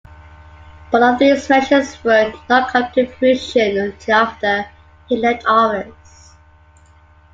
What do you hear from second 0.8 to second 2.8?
Both of these measures would not